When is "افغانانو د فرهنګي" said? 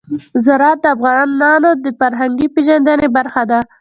0.95-2.47